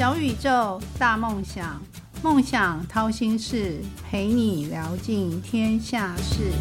[0.00, 1.78] 小宇宙，大梦想，
[2.22, 6.52] 梦想掏心事，陪你聊尽天下事。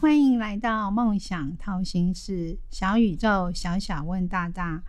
[0.00, 4.82] 欢迎来到梦想掏心事，小宇宙，小小问大大，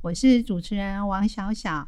[0.00, 1.86] 我是主持人王小小。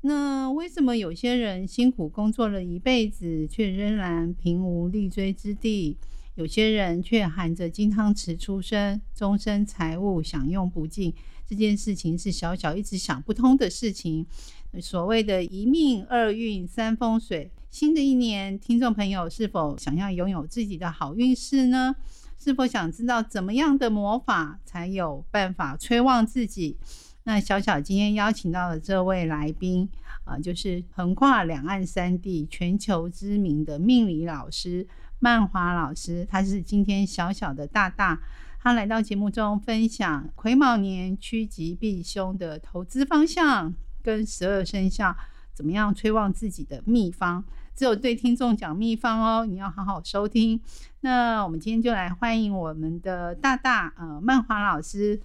[0.00, 5.96] 那为什么有些人辛苦工作了一辈子，却仍然贫无立锥之地？
[6.36, 11.12] 有些人却含着金汤匙出生，终身财物享用不尽。
[11.46, 14.26] 这件事情是小小一直想不通的事情。
[14.82, 21.96] 所谓的一命二运三风水，新的一年，听众朋友是否想要拥有自己的好运势呢？
[22.38, 26.76] 是否想知道怎么样的魔法才有办法催旺自己？
[27.24, 29.88] 那小小今天邀请到的这位来宾
[30.24, 34.86] 啊，就是横跨两岸三地、全球知名的命理老师。
[35.18, 38.20] 曼华老师，他是今天小小的大大，
[38.60, 45.16] 他来到节目中分享癸卯年趋吉避凶的投资方向，跟十二生肖
[45.54, 47.42] 怎么样催旺自己的秘方。
[47.74, 50.60] 只有对听众讲秘方哦，你要好好收听。
[51.00, 55.20] 那我们今天就来欢迎我们的大大，呃，曼华老师。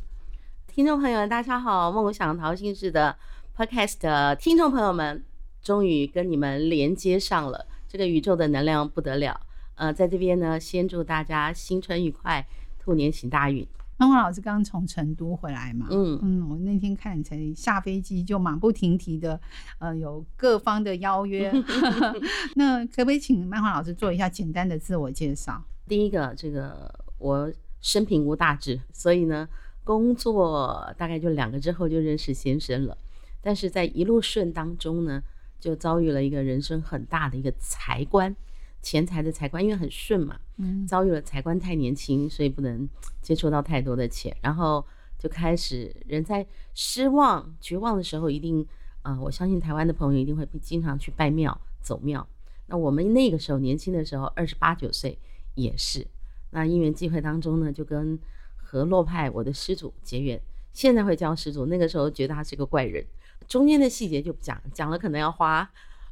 [0.68, 3.18] 听众朋友们，大家好，梦想淘心事的
[3.58, 5.24] Podcast 听众朋友们，
[5.62, 9.40] 终于跟你们连接上了，这个宇宙的能量不得了。
[9.82, 12.46] 呃，在这边呢，先祝大家新春愉快，
[12.78, 13.68] 兔年行大运。
[13.98, 15.88] 曼华老师刚从成都回来嘛？
[15.90, 19.42] 嗯嗯，我那天看你才下飞机就马不停蹄的，
[19.80, 21.52] 呃，有各方的邀约。
[22.54, 25.60] 那可不可以请漫画老师做一下简单的自我介绍？
[25.88, 27.52] 第一个，这个我
[27.82, 29.50] 生平无大志，所以呢，
[29.84, 32.96] 工作大概就两个之后就认识先生了。
[33.42, 35.24] 但是在一路顺当中呢，
[35.60, 38.36] 就遭遇了一个人生很大的一个财关。
[38.82, 42.88] 钱财的财官，因为很顺嘛，嗯，遭遇了财官太年轻，所以不能
[43.22, 44.86] 接触到太多的钱，然后
[45.20, 48.66] 就开始人在失望、绝望的时候，一定
[49.04, 52.28] 啊，我相信台湾的朋友一定会经常去拜庙、走庙。
[52.68, 55.18] 那我们那个时候年轻的时候，二十八九岁
[55.56, 56.08] 也是。
[56.52, 58.18] 那因缘际会当中呢，就跟
[58.56, 60.42] 河洛派我的师祖结缘，
[60.74, 63.06] 现在会叫师祖，那个时候觉得他是个怪人。
[63.48, 65.70] 中间的细节就不讲，讲了可能要花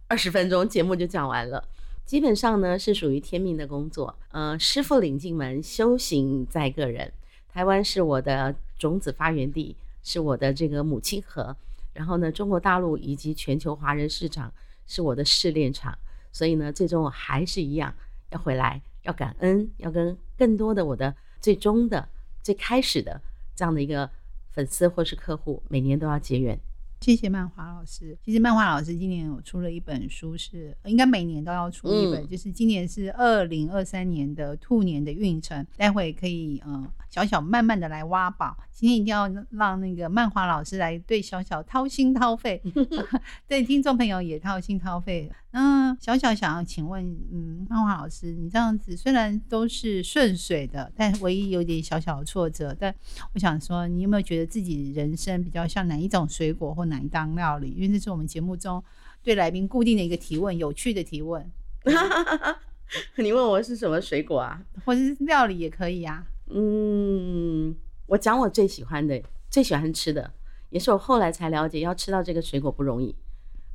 [0.07, 1.63] 二十分钟，节目就讲完了。
[2.09, 7.13] 基本上呢是属于天命的工作，呃，师傅领进门，修行在个人。
[7.47, 11.55] 台湾是我的种子发源地，是我的这个母亲河。
[11.93, 14.51] 然后呢，中国大陆以及全球华人市场
[14.87, 15.95] 是我的试炼场。
[16.31, 17.93] 所以呢，最终我还是一样
[18.31, 22.09] 要回来，要感恩，要跟更多的我的最终的、
[22.41, 23.21] 最开始的
[23.55, 24.09] 这样的一个
[24.49, 26.59] 粉丝或是客户，每年都要结缘。
[26.99, 28.17] 谢谢漫画老师。
[28.23, 35.65] 其实漫画老师今年有出了一本书，是应该每年都要出一本，就是今年是二零二三年的兔年的运程。
[35.77, 38.55] 待会可以呃小小慢慢的来挖宝。
[38.71, 42.61] 今天一定要让那个漫画老师来对小小掏心掏肺
[43.47, 45.31] 对听众朋友也掏心掏肺。
[45.51, 52.75] 那小小想要请问，嗯，漫画老师，你这样子虽然都是顺水的，但唯一有点小小的挫折。
[52.79, 52.93] 但
[53.33, 57.71] 我想说，你有没有觉得自己人生比较像哪一种水果或哪一档料理？
[57.71, 58.83] 因为这是我们节目中
[59.23, 61.49] 对来宾固定的一个提问，有趣的提问。
[63.17, 64.61] 你问我是什么水果啊？
[64.85, 66.25] 或者是料理也可以啊。
[66.49, 67.75] 嗯。
[68.07, 69.21] 我讲我最喜欢的、
[69.51, 70.31] 最喜欢吃的，
[70.71, 73.15] 也是我后来才了解，要吃到这个水果不容易。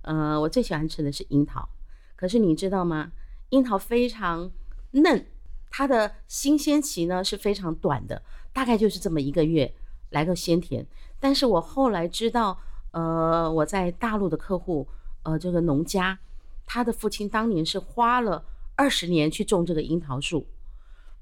[0.04, 1.68] 呃，我最喜欢吃的是樱桃，
[2.16, 3.12] 可是你知道吗？
[3.50, 4.50] 樱桃非常
[4.92, 5.26] 嫩，
[5.70, 8.22] 它的新鲜期呢是非常短的，
[8.52, 9.74] 大概就是这么一个月
[10.10, 10.86] 来个鲜甜。
[11.18, 12.58] 但是我后来知道，
[12.92, 14.86] 呃，我在大陆的客户，
[15.24, 16.18] 呃，这个农家，
[16.64, 18.44] 他的父亲当年是花了
[18.76, 20.46] 二十年去种这个樱桃树，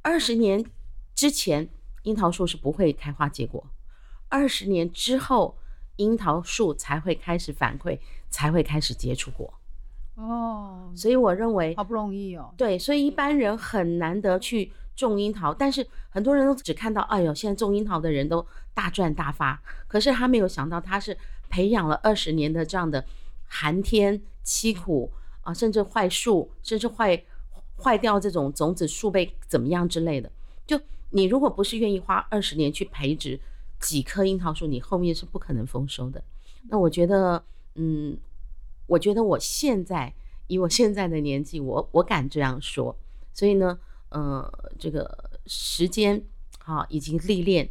[0.03, 0.65] 二十年
[1.15, 1.69] 之前。
[2.05, 3.65] 樱桃树是不会开花结果，
[4.29, 5.57] 二十年之后，
[5.99, 7.97] 樱桃树才会开始反馈，
[8.33, 9.55] 才会开始接触过。
[10.17, 12.53] 哦，所以我认为好不容易哦。
[12.57, 18.45] 对，所以一般人很难得去种樱桃，但是很多人都只看到，哎呦，现在种樱桃的人都
[18.75, 19.63] 大赚大发。
[19.87, 21.17] 可是他没有想到，他是
[21.49, 23.05] 培养了二十年的这样的
[23.47, 25.13] 寒天凄苦
[25.43, 27.23] 啊，甚至坏树，甚至坏
[27.79, 30.33] 坏掉这种种子树被怎么样之类的，
[30.67, 30.81] 就。
[31.15, 33.39] 你如果不是愿意花二十年去培植
[33.79, 36.25] 几棵樱桃树，你后面是不可能丰收的。
[36.71, 38.19] 那我觉得，嗯，
[38.87, 40.13] 我觉得我现在
[40.47, 42.97] 以我现在的年纪，我我敢这样说。
[43.33, 43.79] 所以呢，
[44.11, 46.23] 呃，这个时间
[46.59, 47.71] 哈以及历练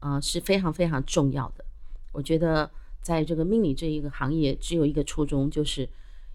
[0.00, 1.64] 啊是非常非常重要的。
[2.12, 5.88] 我觉得在这个命理这一个行业，只有一个初衷，就是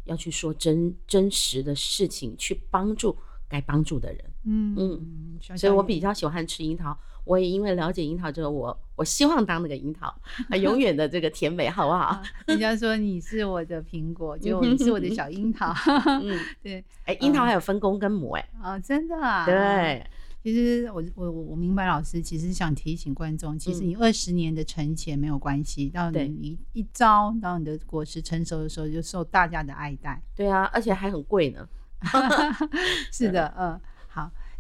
[0.06, 3.16] 要去说真真实的事情，去帮助
[3.48, 4.33] 该帮助的人。
[4.46, 6.98] 嗯所以我比较喜欢吃樱桃。
[7.26, 10.14] 我也因为了解樱桃之后，我我希望当那个樱桃，
[10.52, 12.24] 啊，永远的这个甜美，好不好啊？
[12.48, 15.74] 人家说你是我的苹果，就你是我的小樱桃。
[16.22, 19.46] 嗯，对，哎，樱桃还有分公跟母，哎，啊，真的啊。。
[19.46, 20.06] 对，
[20.44, 30.22] 其实我我我我明白，老师其实想提醒观众，其实你二十年的沉潜没有关系，到你一一朝，当你的果实成熟的时候，就受大家的爱戴。
[30.36, 31.66] 对啊，而且还很贵呢。
[33.14, 33.82] 是的，嗯，好。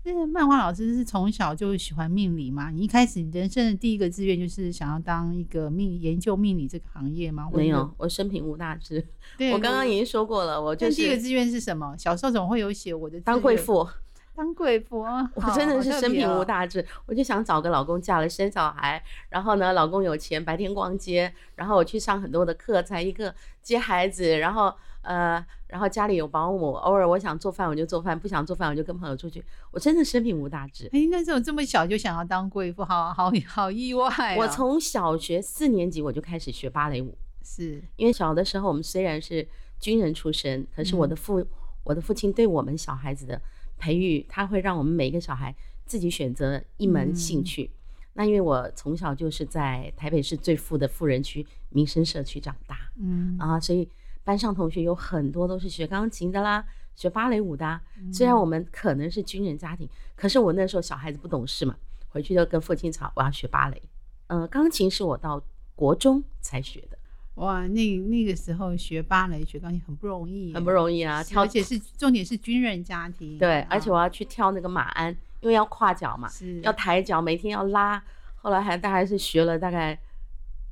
[0.06, 2.70] 那个漫画老师是从小就喜欢命理吗？
[2.72, 7.50] 你一开始人生的第一个志愿就是想要当一个命研究命理这个行业吗？
[7.54, 9.06] 没有，我生平无大志。
[9.38, 11.96] 对，我刚刚已经说过了，我就是第一个志愿是什么？
[11.98, 13.88] 小时候总会有写我的，当贵妇。
[14.36, 15.30] 当贵妇啊！
[15.36, 16.44] 我真的是生平无。
[16.44, 19.00] 大志，我就想找个老公，嫁了生小孩，
[19.30, 24.74] 然后呢，老公有钱，白天逛街，然后我去上很多的课，才一个，接孩子，然后
[25.04, 29.44] 呃，然后家里有保姆，偶尔我想做饭我就做饭，不想做饭我就跟朋友出去。
[29.70, 30.90] 我真的生平无大志。
[30.92, 34.36] 哎，那怎么这么小就想要当贵妇，好好好意外哦。
[34.40, 39.48] 我从小学四年级我就开始学芭蕾舞，是因为小的时候我们虽然是
[39.80, 41.46] 军人出身，可是我的父、
[41.84, 43.42] 我的父亲对我们小孩子的
[43.78, 45.54] 培育，他会让我们每一个小孩
[45.86, 47.70] 自己选择一门兴趣。
[48.14, 53.90] 那因为我从小就是在台北市最富的富人区民生社区长大嗯啊，所以
[54.24, 56.66] 班上同学有很多都是学钢琴的啦，
[56.96, 57.80] 学芭蕾舞的
[58.12, 61.76] 虽然我们可能是军人家庭，可是我那时候小孩子不懂事嘛，
[62.10, 63.82] 回去就跟父亲吵，我要学芭蕾。
[64.28, 65.44] 呃，钢琴是我到
[65.76, 66.98] 国中才学的，
[67.36, 73.38] 哇，那那个时候学芭蕾、学钢琴很不容易，很不容易啊，而且是重点是军人家庭。
[73.38, 78.02] 对，啊而且我要去跳那个马鞍，因为要跨脚嘛，是要抬脚，每天要拉。
[78.36, 79.98] 后来还大概是学了大概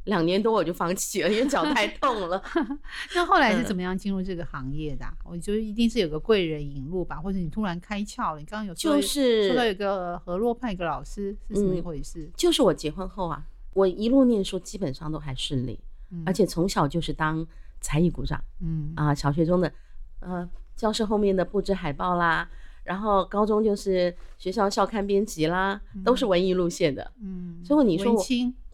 [0.06, 2.42] 两年多，我就放弃了，因为脚太 痛了。
[3.14, 8.40] 那后来是嗯怎么样进入这个行业的啊、我觉得一定是有个贵人引路吧，或者你突然开窍了。
[8.40, 12.30] 你刚刚有就是说到有个河洛派一个老师是怎么一嗯回事？
[12.36, 13.44] 就是我结婚后啊，
[13.74, 17.46] 我一路念书基本上都还顺利，嗯而且从小就是当
[17.80, 19.72] 才艺股长嗯啊，小学中的
[20.20, 22.50] 呃教室后面的布置海报啦，
[22.84, 27.12] 然后高中就是学校校刊编辑啦，都是文艺路线的。
[27.22, 28.24] 嗯，所以你说我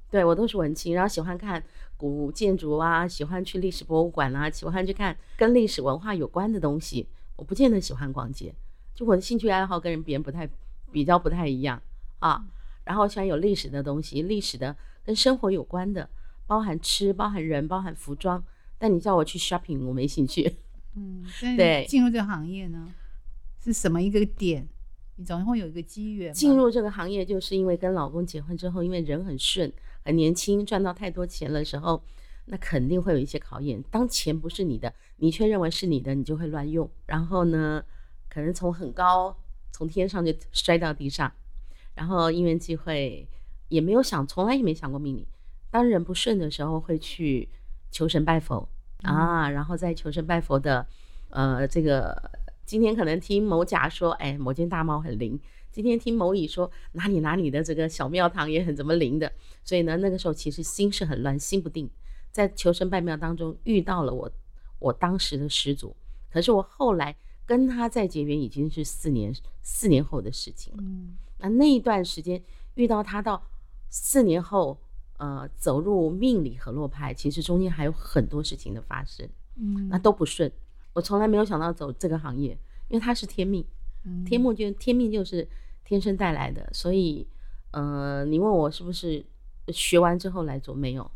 [0.09, 1.61] 对我都是文青，然后喜欢看
[1.97, 7.07] 古建筑啊，喜欢去历史博物馆啊，喜欢去看跟历史文化有关的东西。
[7.35, 8.53] 我不见得喜欢逛街，
[8.95, 10.49] 就我的兴趣爱好跟人别人不太
[10.91, 11.81] 比较不太一样
[12.19, 12.43] 啊。
[12.83, 16.09] 然后喜欢有历史的东西，历史的跟生活有关的，
[16.47, 18.43] 包含吃，包含人，包含服装。
[18.79, 20.55] 但你叫我去 shopping，我没兴趣。
[20.95, 21.23] 嗯，
[21.57, 22.87] 对进入这个行业呢，
[23.63, 24.67] 是什么一个点？
[25.17, 26.33] 你总会有一个机缘嘛。
[26.33, 29.71] 进入这个行业，就是因为跟老公结婚之后，因为人很顺，
[30.07, 32.01] 很年轻，赚到太多钱的时候，
[32.45, 33.83] 那肯定会有一些考验。
[33.91, 36.89] 当钱不是你的，你却认为是你的，你就会乱用。
[37.07, 37.83] 然后呢，
[38.29, 39.35] 可能从很高，
[39.69, 41.29] 从天上就摔到地上。
[41.93, 43.27] 然后因缘际会，
[43.67, 45.27] 也没有想，从来也没想过命理。
[45.69, 47.49] 当人不顺的时候，会去
[47.91, 48.65] 求神拜佛
[49.03, 50.87] 啊，然后在求神拜佛的，
[51.31, 52.31] 呃，这个
[52.65, 55.37] 今天可能听某甲说，哎，某间大猫很灵。
[55.77, 59.31] 今天听某乙说哪里哪里的这个小庙堂也很怎么灵的，
[59.63, 61.87] 所以呢，那个时候其实心是很乱，心不定。
[62.31, 64.31] 在求神拜庙当中遇到了我
[64.79, 65.95] 我当时的师祖，
[66.31, 67.15] 可是我后来
[67.45, 69.31] 跟他再结缘已经是四年
[69.61, 70.79] 四年后的事情了。
[70.81, 72.43] 嗯那那一段时间
[72.73, 73.39] 遇到他到
[73.87, 74.79] 四年后，
[75.19, 80.51] 呃，走入命理和洛派，其实中间还有很多事情的发生，嗯，那都不顺。
[80.93, 82.57] 我从来没有想到走这个行业，
[82.87, 83.63] 因为它是天命。
[84.05, 85.45] 嗯天命就天命就是
[85.87, 87.25] 天生带来的，所以
[87.71, 89.25] 呃，你问我是不是
[89.69, 90.75] 学完之后来做？
[90.75, 91.09] 没有，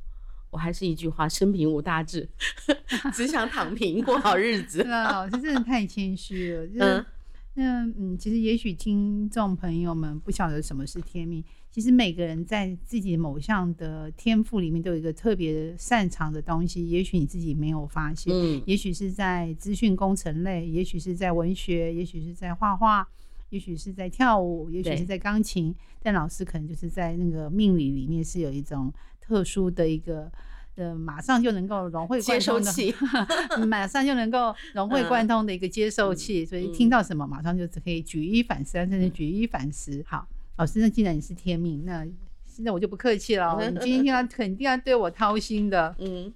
[0.50, 2.30] 我还是一句话：生平无大志，
[3.14, 4.90] 只想躺平过好日子是。
[4.90, 6.66] 啊，老师真的太谦虚了。
[6.72, 7.06] 就是嗯
[7.54, 18.34] 那嗯，其实也许听众朋友们不晓得什么是天命，其实每个人在自己某项的天赋里面都有一个特别擅长的东西，也许你自己没有发现。
[18.34, 23.06] 嗯，也许是在资讯工程类，也许是在文学，也许是在画画，
[23.52, 25.74] 也许是在跳舞，也许是在钢琴。
[26.02, 28.92] 但老师可能就是在那个命理里面是有一种
[29.22, 30.32] 特殊的一个，
[30.76, 32.96] 呃，马上就能够融会接贯通的，收器。
[33.68, 40.04] 马上就能够融会贯通的一个接受器，所以听到什么马上就可以举一反三，甚至举一反十。
[40.08, 40.28] 好，
[40.58, 42.04] 老师，那既然你是天命，那
[42.46, 45.94] 现在我就不客气了哦，你今天要 肯定要对我掏心的。
[46.00, 46.34] 嗯，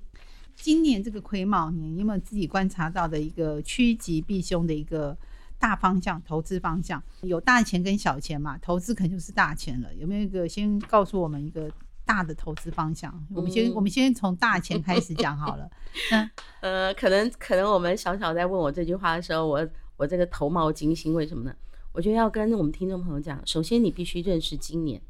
[0.55, 5.17] 今年这个癸卯年，你有没有自己观察到的一个趋吉避凶的一个
[5.59, 7.01] 大方向投资方向？
[7.21, 9.93] 有大钱跟小钱嘛，投资肯定就是大钱了。
[9.95, 11.71] 有没有一个先告诉我们一个
[12.05, 13.11] 大的投资方向？
[13.33, 15.69] 我们先、嗯我们先从大钱开始讲好了。
[16.11, 16.29] 嗯
[16.61, 21.55] 呃，可能可能我们小小在问我这句话的时候，我我这个头毛惊心，为什么呢？
[21.93, 25.01] 我觉得要跟我们听众朋友讲，首先你必须认识今年，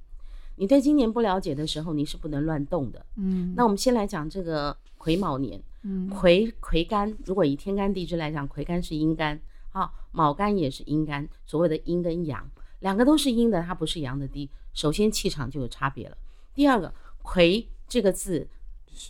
[0.58, 3.04] 你对今年不了解的时候，你是不能乱动的。
[3.16, 9.40] 嗯那我们先来讲这个癸卯年，嗯癸癸干，如果以天干地支来讲，癸干是阴干，
[9.75, 16.17] 啊，卯干也是阴干，所谓的阴跟阳，两个都是阴的，它不是阳的低，首先气场就有差别了。
[16.53, 18.48] 第二个，魁这个字，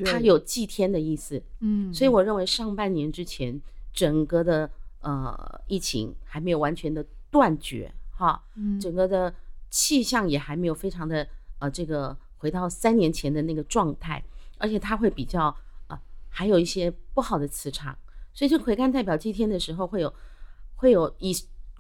[0.04, 3.62] 它有祭天的意思，嗯，所以我认为上半年之前，
[3.94, 4.68] 整个的
[5.02, 8.80] 呃疫情还没有完全的断绝，哈，嗯。
[8.80, 9.32] 整个的
[9.70, 11.28] 气象也还没有非常的
[11.60, 14.24] 呃这个回到三年前的那个状态，
[14.58, 15.56] 而且它会比较
[15.90, 17.96] 呃还有一些不好的磁场，
[18.34, 20.12] 所以这魁干代表祭天的时候会有
[20.76, 21.36] 会有以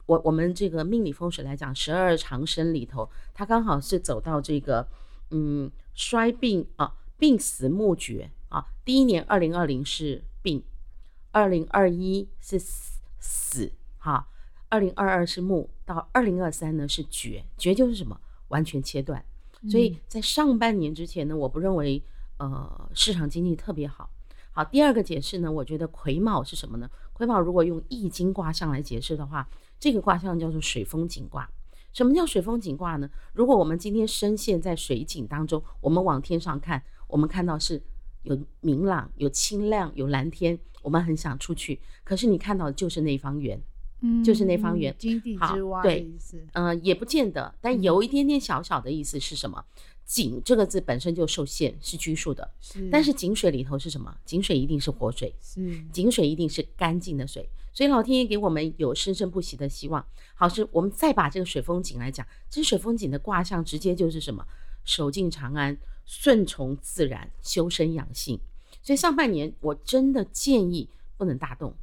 [0.05, 4.87] 我我们这个命理风水来讲，十二长生里头，它刚好是走到这个
[5.31, 10.63] 嗯衰病啊病死木绝啊，第一年二零二零是病，
[11.31, 14.27] 二零二一是死死哈。
[14.67, 18.19] 二零二二是木，到二零二三呢是绝，绝就是什么？
[18.49, 19.23] 完全切断。
[19.69, 22.03] 所以在上半年之前呢，我不认为
[22.37, 24.09] 呃市场经济特别好。
[24.55, 26.89] 好，第二个解释呢，我觉得癸卯是什么呢？
[27.11, 29.45] 癸卯如果用易经卦象来解释的话，
[29.77, 31.45] 这个卦象叫做水风景卦。
[31.91, 33.09] 什么叫水风景卦呢？
[33.33, 37.81] 如果我们今天深陷在水井当中，我们往天上看，我们看到是
[38.23, 43.61] 有明朗、有清亮、有蓝天，我们很想出去，可是你看到的就是那方圆。
[44.01, 49.63] 嗯就是那方圆嗯井底之蛙对的意思，呃，也不见得，但有一点点小小的意思是什么？
[50.05, 52.49] 井这个字本身就受限，是拘束的。
[52.61, 54.15] 是，但是井水里头是什么？
[54.23, 60.05] 井水一定是活水，是井水一定是干净的水，所以老天爷给我们有生生不息的希望。
[60.35, 64.45] 好，是我们再把这个水风井来讲，这水风井的卦象直接就是什么？
[64.83, 68.39] 守静长安，顺从自然，修身养性。
[68.83, 71.73] 所以上半年我真的建议不能大动，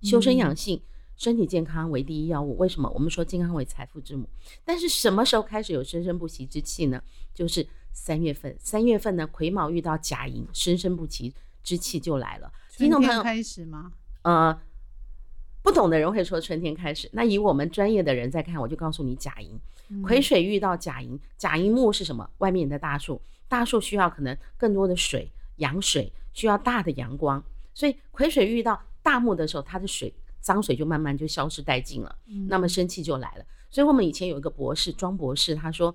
[0.00, 0.80] 修身养性。
[1.16, 2.56] 身体健康为第一要务。
[2.58, 2.88] 为什么？
[2.90, 4.28] 我们说健康为财富之母。
[4.64, 7.02] 但是什么时候开始有生生不息之气呢？
[7.34, 8.54] 就是三月份。
[8.58, 12.52] 三月份呢，癸卯遇到甲寅，生生不息之气就来了。
[12.76, 13.92] 听众朋友，春天开始吗？
[14.22, 14.60] 呃，
[15.62, 17.08] 不懂的人会说春天开始。
[17.12, 19.58] 那以我们专业的人在看，我就告诉你甲寅，
[19.88, 22.28] 嗯癸水遇到甲寅，甲寅木是什么？
[22.38, 27.42] 外面的大树，大树需要可能更多的水，养水需要大的阳光，
[27.72, 30.12] 所以癸水遇到大木的时候，它的水
[30.46, 33.44] 脏水就慢慢就消失殆尽了，嗯那么生气就来了。
[33.68, 35.92] 所以我们以前有一个博士庄博士，他说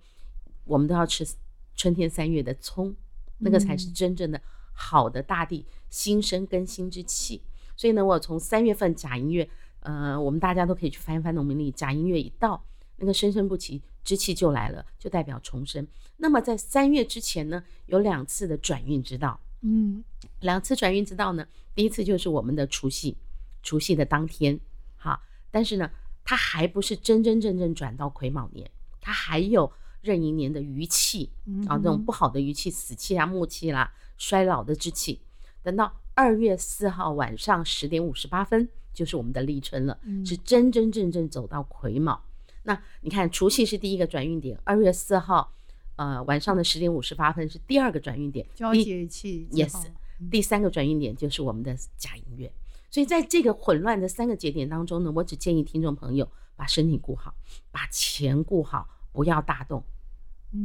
[0.65, 1.25] 我们都要吃
[1.73, 2.93] 春天三月的葱，
[3.37, 4.41] 那个才是嗯真正的
[4.73, 7.41] 好的大地新生更新之气。
[7.77, 12.61] 所以呢，我从三月份甲寅月，呃，我们大家都可以去翻一翻农民历，甲寅月一到，
[12.97, 15.87] 那个生生不息之气就来了，就代表重生。
[16.17, 20.03] 那么在三月之前呢，有两次的转运之道，嗯
[20.41, 23.15] 两次转运之道呢，第一次就是我们的除夕，
[23.63, 24.59] 除夕的当天，
[24.97, 25.89] 哈，但是呢，
[26.23, 35.21] 它还不是真真正正转到癸卯年，它还有壬寅年的余气，嗯啊，这种不好的余气、死气啊、木气啦、衰老的之气，
[35.61, 42.23] 等到二月四号晚上十点五十八分，就是我们的立春了，嗯是真真正正走到癸卯。
[42.63, 45.53] 那你看，除夕是第一个转运点，二月四号，
[45.95, 49.85] 呃，晚上的十点五十八分是第二个转运点，交第节气之 Yes 后
[50.29, 52.51] 第三个转运点就是我们的甲寅月。
[52.91, 57.33] 所以在这个混乱的三个节点当中呢，我只建议听众朋友把身体顾好，
[57.71, 59.81] 把钱顾好，不要大动。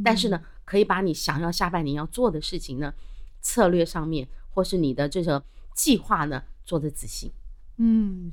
[0.03, 2.93] 但是呢，可以把你想要下半年要做的事情呢，
[3.39, 5.41] 策略上面或是你的这个
[5.73, 7.31] 计划呢，做的仔细。
[7.77, 8.29] 嗯，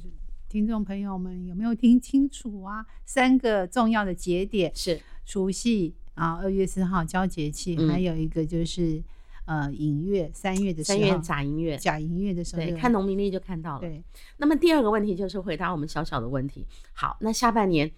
[0.48, 2.84] 听众朋友们有没有听清楚啊？
[3.04, 9.00] 三个重要的节点：是除夕啊，二月四号交节气，嗯还有一个就是
[9.46, 13.80] 呃影月，三月的时候，三月甲寅月，甲寅月的时候对，看农民历就看到了。
[13.80, 14.02] 对，
[14.38, 16.66] 那么第二个问题就是回答我们小小的问题。
[16.92, 17.90] 好，那下半年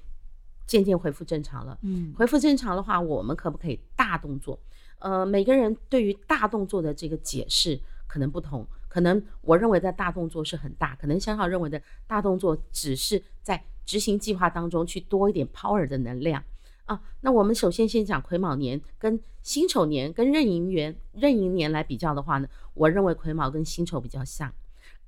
[0.66, 1.78] 渐渐恢复正常了。
[1.82, 4.58] 嗯恢复正常的话，我们可不可以大动作？
[4.98, 16.42] 呃，每个人对于大动作的这个解释可能不同，可能我认为的大动作是很大，可能香小认为的大动作只是在执行计划当中去多一点 power 的能量
[16.87, 17.00] 啊。
[17.21, 24.52] 那我们首先先讲癸卯年跟辛丑年跟壬寅元壬寅年来比较的话呢，我认为癸卯跟辛丑比较像，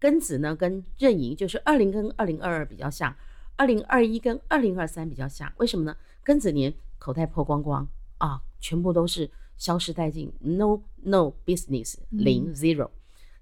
[0.01, 3.17] 庚子呢跟壬寅就是二零跟二零二二比较像，
[3.57, 5.97] 二零二一跟二零二三比较像，为什么呢？
[6.25, 12.91] 庚子年口袋破光光啊，全部都是消失殆尽，no no business 零 zero。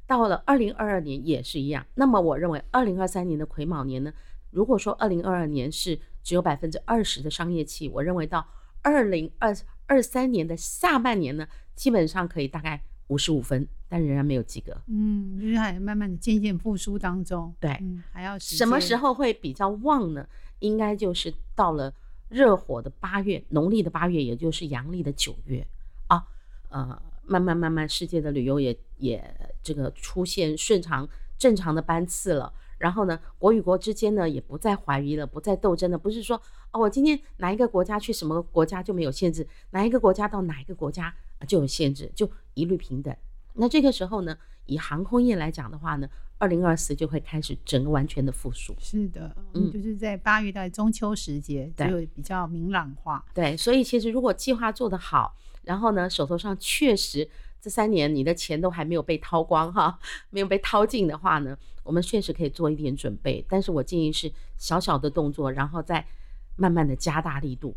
[0.07, 1.85] 到了二零二二年也是一样。
[1.97, 4.12] 那么我认为二零二三年的癸卯年呢，
[4.50, 8.45] 如果说二零二二年是只有百分之二十的商业气，我认为到
[8.83, 9.56] 二零二
[9.87, 14.76] 二三年的下半年呢，基本上可以大概五十五分，但仍然没有及格。
[14.88, 20.26] 嗯，就是还慢慢的渐渐复苏当中，对嗯，还要什么时候会比较旺呢？
[20.59, 21.95] 应该就是到了
[22.28, 25.64] 热火的八月，农历的八月，也就是阳历的九月
[26.09, 26.26] 啊，
[26.71, 32.52] 呃，慢慢慢慢，世界的旅游也也这个出现顺常正常的班次了。
[32.78, 36.40] 然后呢，国与国之间呢也不再怀疑了，不再斗争了，不是说
[36.73, 41.14] 哦，我今天哪一个国家去什么国家就没有限制，哪一个国家到哪一个国家
[41.47, 43.14] 就有限制，就一律平等。
[43.54, 46.06] 那这个时候呢，以航空业来讲的话呢，
[46.37, 48.75] 二零二四就会开始整个完全的复苏。
[48.78, 53.25] 是的，嗯，就是在八月到中秋时节就比较明朗化。
[53.33, 57.26] 对，所以其实如果计划做得好，然后呢，手头上确实
[57.66, 59.99] 这三年你的钱都还没有被掏光哈，
[60.30, 63.44] 没有被掏尽的话呢，我们确实可以做一点准备。
[63.49, 66.06] 但是我建议是小小的动作，然后再
[66.54, 67.76] 慢慢的加大力度，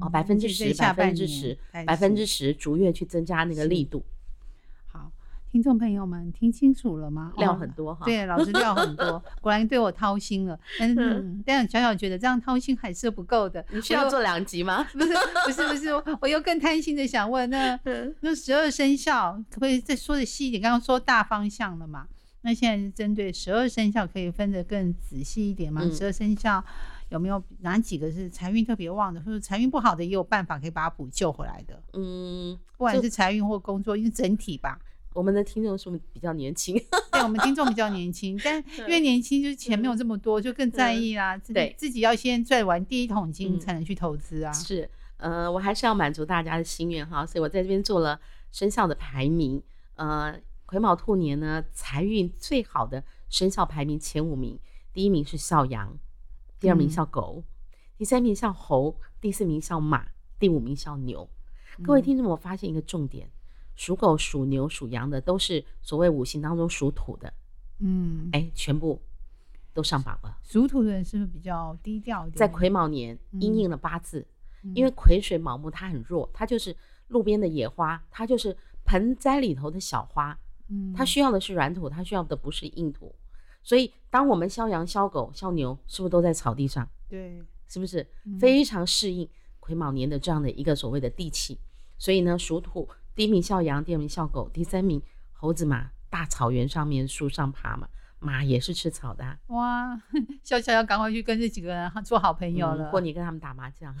[0.00, 4.04] 哦，百分之十，百分之十，百分之十，逐月去增加那个力度。
[5.54, 7.32] 听众朋友们，听清楚了吗？
[7.36, 10.58] 料很多哈，对，老师料很多， 果然对我掏心了。
[10.80, 13.64] 但是，但小小觉得这样掏心还是不够的。
[13.70, 14.82] 你需要做两集吗？
[14.92, 15.14] 不是，
[15.46, 17.78] 不是，不是，我又更贪心的想问，那
[18.18, 20.60] 那十二生肖可不可以再说的细一点？
[20.60, 22.08] 刚刚说大方向了嘛？
[22.40, 25.88] 那现在是针对十二生肖，可以分得更仔细一点吗？
[25.88, 26.62] 十二生肖
[27.10, 31.80] 有没有哪几个是财运特别旺的，或者财运不好的也有办法可以把它补救回来的？
[31.92, 34.76] 嗯，不管是财运或工作，因为整体吧。
[35.14, 36.76] 我们的听众是不是比较年轻？
[37.12, 41.38] 对，我们听众比较年轻，但 因为年轻就是钱没有这么多，就更在意啦。
[41.38, 44.52] 对，自己要先赚完第一桶金才能去投资啊。
[44.52, 49.62] 是，呃，我还是要满足大家的心愿哈，所以我在这边做了生肖的排名。
[49.94, 54.58] 呃，癸卯兔年呢，财运最好的生肖排名前五名，
[54.92, 55.96] 第一名是孝羊，
[56.58, 57.44] 第二名肖狗，
[57.96, 60.04] 第三名叫猴，第四名叫马，
[60.40, 61.30] 第五名叫牛。
[61.84, 63.30] 各位听众，我发现一个重点。
[63.74, 67.32] 属狗、属牛、属羊的都是所谓五行当中属土的，
[67.80, 69.00] 嗯，哎，全部
[69.72, 70.38] 都上榜了。
[70.42, 72.28] 属土的人是不是比较低调？
[72.30, 74.26] 在癸卯年，阴应了八字，
[74.74, 76.76] 因为癸水卯木，它很弱，它就是
[77.08, 83.14] 路边的野花，它就是盆栽里头的小花，嗯，它需要的是软土，它需要的不是硬土。
[83.62, 86.88] 所以，当我们肖羊、肖狗、肖牛，是不是都在草地上？
[87.08, 88.06] 对，是不是
[88.38, 91.58] 非常适应癸卯年的这样的一个所谓的地气？
[91.98, 92.88] 所以呢，属土。
[93.14, 95.00] 第一名笑羊，第二名笑狗，第三名
[95.32, 95.90] 猴子马。
[96.10, 97.88] 大草原上面树上爬嘛，
[98.20, 99.36] 马也是吃草的。
[99.48, 100.00] 哇，
[100.44, 102.88] 笑笑要赶快去跟这几个人做好朋友了。
[102.88, 103.92] 过年跟他们打麻将。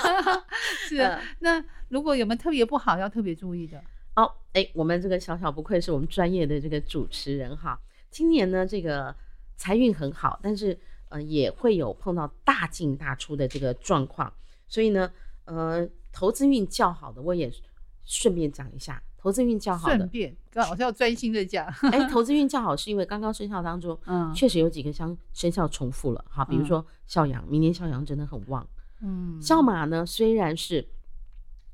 [0.86, 1.18] 是。
[1.38, 3.82] 那如果有没有特别不好要特别注意的？
[4.16, 7.80] 哦，哎，我们这个小小不愧是我们专业的这个主持人哈。
[8.10, 9.16] 今年呢，这个
[9.56, 14.30] 财运很好，但是呃也会有碰到大进大出的这个状况，
[14.68, 15.10] 所以呢，
[15.46, 17.50] 呃，投资运较好的我也。
[18.08, 21.66] 顺便讲一下，投资运较好的，顺便刚好要专心的讲。
[21.92, 28.66] 哎，投资运较好是因为刚刚生肖当中， 嗯，确实有几个相生肖重复了哈，比如说肖羊，明年肖羊真的很旺。
[29.02, 30.88] 嗯，肖马呢虽然是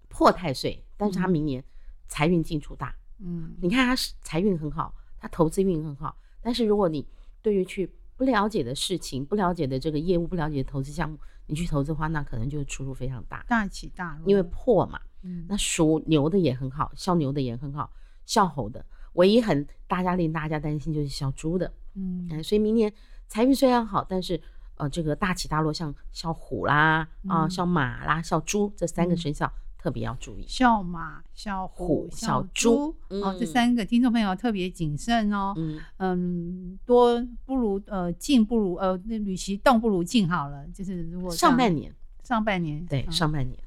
[0.09, 1.65] 破太岁，但是他明年
[2.09, 2.93] 财运进出大。
[3.21, 7.07] 嗯，你看他财运很好，他投资运很好，但是如果你
[7.41, 15.01] 对于去不了解的事情、不了解的这个业务、不了解的投资项目，你去投资的话，那可能就出入非常大，大起大落，因为破嘛。
[15.23, 15.45] 嗯。
[15.49, 17.91] 那属牛的也很好，肖牛的也很好，
[18.25, 22.93] 肖猴的唯一很大家令大家担心就是小猪的，嗯，哎，所以明年
[23.27, 24.41] 财运虽然好，但是
[24.77, 29.53] 呃，这个大起大落，像肖虎啦啊，肖马啦，肖猪这三个生肖
[29.85, 30.47] 特别要注意。
[30.49, 43.59] 小马、小虎、小猪，哦，这三个听众朋友特别谨慎哦，嗯嗯，多不如呃静不如呃那与其动不如静好了，就是如果上半年，上半年对上半年。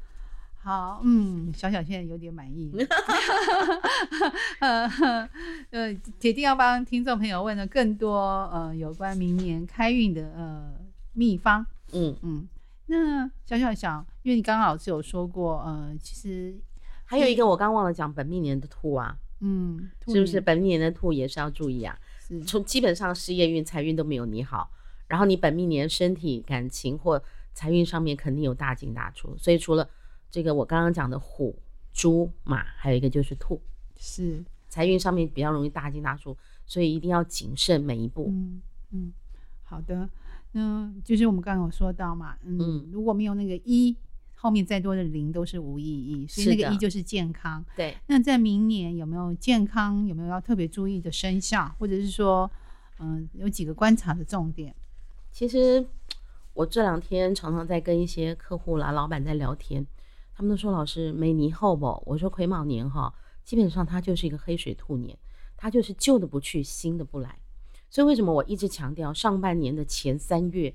[0.60, 2.72] 好，嗯，小小现在有点满意。
[4.60, 4.90] 呃，
[5.70, 10.74] 呃，铁定要帮听众朋友问了更多呃有关明年开运的呃
[11.14, 11.64] 秘方。
[11.94, 12.48] 嗯嗯，
[12.88, 16.56] 那想想想，因为你刚刚老师有说过，呃，其实
[17.06, 21.98] 还有一个我刚忘了讲，本命年的兔啊，嗯，是不是本命年的兔也是要注意啊？
[22.46, 24.70] 从基本上事业运、财运都没有你好，
[25.08, 27.22] 然后你本命年身体、感情或
[27.54, 29.90] 财运上面肯定有大进大出，所以除了
[30.30, 31.58] 这个我刚刚讲的虎、
[31.94, 33.62] 猪、马，还有一个就是兔，
[33.98, 38.28] 是财运上面比较容易大进大出，所以一定要谨慎每一步。
[38.30, 39.14] 嗯嗯，
[39.64, 40.10] 好的，
[40.58, 43.96] 那就是我们刚刚有说到嘛，嗯，如果没有那个一，
[44.34, 47.64] 后面再多的零都是无意义，所以那个一就是健康。
[47.76, 50.04] 对，那在明年有没有健康？
[50.08, 52.50] 有没有要特别注意的生肖，或者是说，
[52.98, 54.76] 嗯，有几个观察的重点？
[55.32, 55.86] 其实
[56.56, 59.86] 我这两天常常在跟一些客户啦、老板在聊天。
[60.34, 62.02] 他们都说老师没年后不？
[62.06, 65.16] 我说癸卯年哈，基本上它就是一个黑水兔年，
[65.56, 67.38] 它就是旧的不去，新的不来。
[67.98, 70.72] 所以为什么我一直强调上半年的前三月，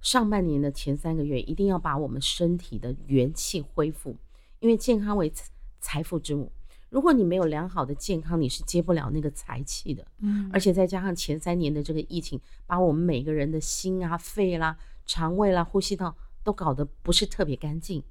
[0.00, 4.16] 上半年的前三个月一定要把我们身体的元气恢复，
[4.58, 5.32] 因为健康为
[5.78, 6.50] 财富之母。
[6.90, 10.04] 如果你没有良好的健康，你是接不了那个财气的。
[10.18, 18.02] 嗯，而且再加上前三年的这个疫情，把我们每个人的心啊、肺啦、肠胃啦、呼吸道都搞得不是特别干净。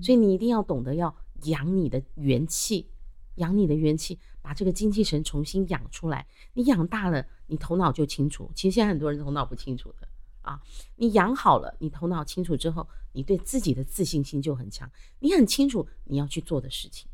[0.00, 1.12] 所以你一定要懂得要
[1.46, 2.86] 养你的元气，
[3.38, 6.26] 养你的元气，把这个精气神重新养出来。
[6.52, 8.50] 你养大了，你头脑就清楚。
[8.54, 10.06] 其实现在很多人头脑不清楚的
[10.42, 10.60] 啊，
[10.96, 14.90] 你养好了，你头脑清楚之后，你对自己的自信心就很强。
[15.20, 17.08] 你很清楚你要去做的事情。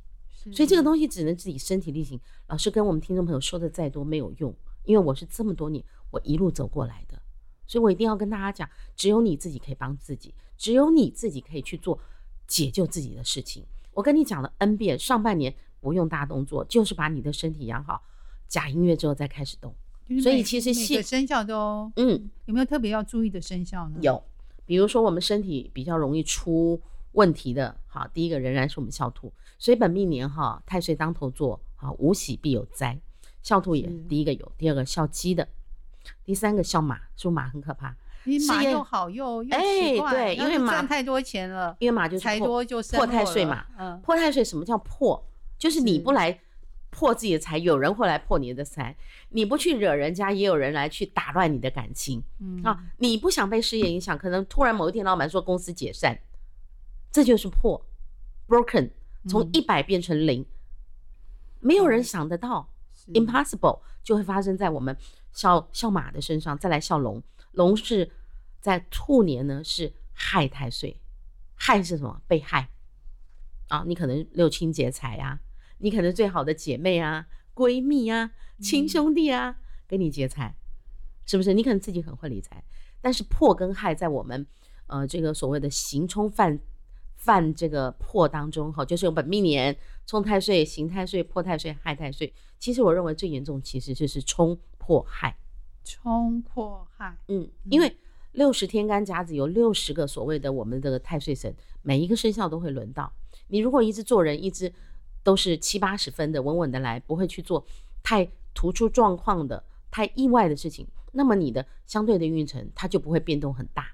[0.53, 2.21] 所以这个东西只能自己身体力行。
[2.49, 7.19] 老师跟我们听众朋友说的再多没有用，因为我是这么多年我一路走过来的，
[7.67, 11.99] 所以我一定要跟大家讲，只有你自己可以帮自己，只有你自己可以去做
[12.47, 13.65] 解救自己的事情。
[13.93, 15.55] 我跟你讲了 N 遍，上半年
[15.85, 18.03] 不用大动作，就是把你的身体养好，
[18.49, 19.75] 假音乐之后再开始动。
[20.23, 23.99] 所以其实每个生肖都嗯，有没有特别要注意的生肖呢？
[24.01, 24.23] 有，
[24.65, 26.81] 比如说我们身体比较容易出
[27.13, 29.31] 问题的，好，第一个仍然是我们孝兔。
[29.59, 32.99] 所以本命年哈，太岁当头坐，好无喜必有灾。
[33.43, 35.47] 孝兔也第一个有，第二个笑鸡的，
[36.25, 37.95] 第三个笑马，说马很可怕。
[38.27, 43.67] 你马又好又又哎对，因为马赚太多钱了，因为马就财多就破太岁嘛。
[43.77, 45.23] 嗯，破太岁什么叫破？
[45.65, 46.39] 就是你不来
[46.91, 48.95] 破自己的财，有人会来破你的财。
[49.31, 52.23] 你不去惹人家，也有人来去打乱你的感情。
[52.39, 56.21] 嗯啊，你不想被事业影响，可能突然某一天老板说公司解散，
[57.11, 57.83] 这就是破
[58.47, 58.91] ，broken。
[59.27, 60.45] 从一百变成零，
[61.61, 62.69] 没有人想得到
[63.15, 64.95] ，impossible 就会发生在我们
[65.33, 66.59] 笑笑马的身上。
[66.59, 67.23] 再来笑龙，
[67.53, 68.11] 龙是
[68.61, 71.01] 在兔年呢，是害太岁，
[71.55, 72.21] 害是什么？
[72.29, 72.69] 被害
[73.69, 73.83] 啊！
[73.87, 75.41] 你可能六亲劫财啊，
[75.85, 80.57] 你可能最好的姐妹啊、闺蜜啊、亲兄弟啊，给你劫财，
[81.27, 81.53] 是不是？
[81.53, 82.65] 你可能自己很会理财，
[83.03, 84.47] 但是破跟害在我们
[84.87, 86.59] 呃这个所谓的行冲犯。
[87.17, 92.31] 犯这个破当中哈，就是用本命年冲太岁、刑太岁、破太岁、害太岁。
[92.59, 95.35] 其实我认为最严重其实就是冲破害。
[95.85, 97.97] 冲破害，嗯，因为
[98.33, 103.11] 六十天干甲子有六十个所谓的我们的太岁神，每一个生肖都会轮到
[103.49, 103.59] 你。
[103.59, 104.71] 如果一直做人，一直
[105.25, 107.67] 都是七八十分的稳稳的来，不会去做
[108.05, 113.89] 太突出状况的、太意外的事情，那么你的相对的运程它就不会变动很大。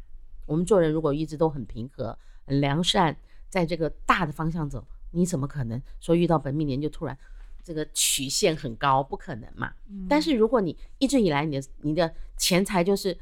[0.44, 2.18] 我们做人如果一直都很平和。
[2.46, 3.16] 很良善，
[3.48, 7.16] 在这个大的方向走，你怎么可能说遇到本命年就突然
[7.62, 9.00] 这个曲线很高？
[9.00, 9.72] 不可能嘛。
[10.08, 13.16] 但是如果你一直以来你的你的钱财就是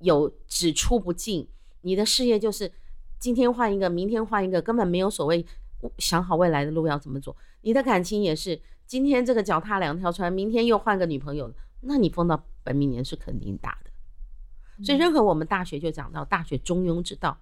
[0.00, 1.48] 有只出不进，
[1.80, 2.70] 你的事业就是
[3.18, 5.46] 今天换一个，明天换一个，根本没有所谓
[5.98, 7.36] 想好未来的路要怎么走。
[7.62, 13.90] 你的感情也是今天这个脚踏两条船，明天又换个女朋友，那你碰到本命年是肯定大的。
[14.84, 17.40] 所以任何我们大学就讲到大学中庸之道。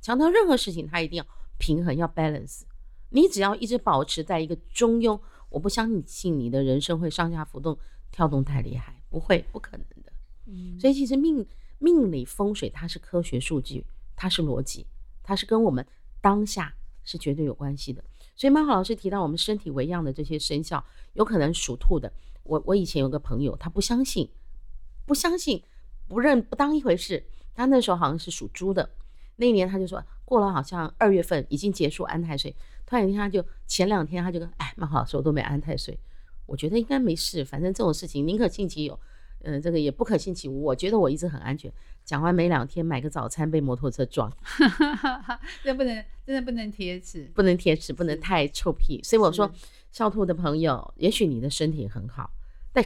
[0.00, 1.26] 强调任何事情，它一定要
[1.58, 2.62] 平衡，要 balance。
[3.10, 7.78] 你只要一直保持在一个中庸，我不相信你的人生会上下浮动、
[8.10, 10.12] 跳动太厉害，不会，不可能的。
[10.46, 11.46] 嗯，所以其实命
[11.78, 14.86] 命理风水它是科学数据，它是逻辑，
[15.22, 15.86] 它是跟我们
[16.20, 16.74] 当下
[17.06, 18.04] 是绝对有关系的。
[18.36, 22.12] 所以曼好老师提到我们身体为样的这些生肖，有可能属兔的。
[22.42, 24.28] 我我以前有个朋友，他不相信，
[25.06, 25.62] 不相信，
[26.06, 27.24] 不认不当一回事。
[27.54, 28.90] 他那时候好像是属猪的。
[29.36, 32.54] 那一年他就说过了，好像二月份已经结束安太岁。
[32.84, 35.98] 突然间他就前两天他就跟哎，蛮好，说我都没安太岁，
[36.46, 37.44] 我觉得应该没事。
[37.44, 38.98] 反正这种事情宁可信其有，
[39.46, 40.62] 嗯，这个也不可信其无。
[40.62, 41.72] 我觉得我一直很安全。
[42.04, 44.30] 讲完没两天，买个早餐被摩托车撞，
[45.64, 49.00] 这不能真的不能贴纸，不能贴纸，不能太臭屁。
[49.02, 49.50] 所以我说，
[49.90, 52.30] 笑兔的朋友，也许你的身体很好，
[52.72, 52.84] 但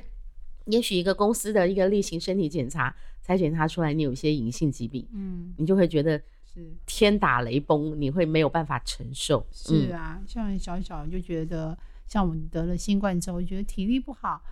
[0.67, 6.21] 也许一个公司的一个例行身体检查才检查出来你有一些隐性疾病，嗯，你就会觉得。
[6.53, 9.47] 是天打雷崩，你会没有办法承受。
[9.53, 14.43] 是啊，像小小就觉得，像我们得了新冠之后，觉得体力不好，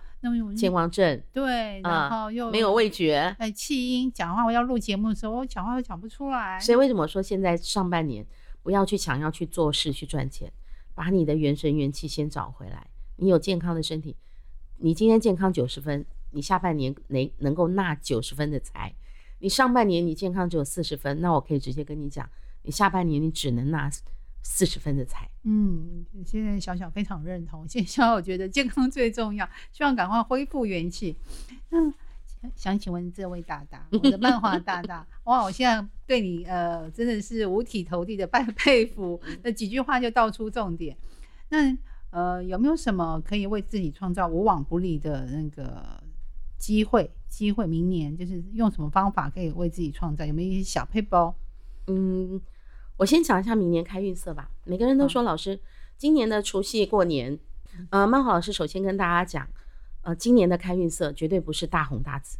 [0.55, 6.59] 健忘症，对，然后又没有味觉，哎，气音，讲话我要录节目的时候，我讲话又讲不出来。
[6.59, 8.25] 所以为什么说现在上半年
[8.61, 10.51] 不要去想要去做事去赚钱，
[10.93, 12.87] 把你的元神元气先找回来。
[13.15, 14.15] 你有健康的身体，
[14.77, 18.93] 你今天健康九十分，你下半年能能够纳九十分的财。
[19.39, 22.29] 你上半年你健康只有四十分，那我可以直接跟你讲，
[22.63, 23.89] 你下半年你只能拿
[24.41, 25.29] 四十分的菜。
[25.43, 31.15] 嗯，现在小小非常认同，现在小小觉得健康最重要，希望赶快恢复元气。
[31.69, 31.77] 那
[32.55, 40.97] 想请问这位大大，我的漫画大大， 哇，我现在对你呃真的是五体投地的拜佩服，那几句话就道出重点。
[41.49, 41.77] 那
[42.11, 46.03] 呃有没有什么可以为自己创造无往不利的那个？
[46.59, 50.25] 机会，机会明年就是用什么方法可以为自己创造？
[50.25, 51.33] 有没有一些小配包？
[51.87, 52.39] 嗯，
[52.99, 54.51] 我先讲一下明年开运色吧。
[54.65, 55.57] 每个人都说老师，
[55.97, 57.39] 今年的除夕过年，
[57.91, 59.47] 呃，曼华老师首先跟大家讲，
[60.01, 62.37] 呃，今年的开运色绝对不是大红大紫。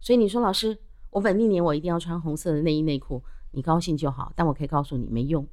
[0.00, 0.78] 所以你说老师，
[1.10, 4.32] 我本命年我一定要穿红色的内衣内裤，你高兴就好。
[4.34, 5.46] 但我可以告诉你，没用。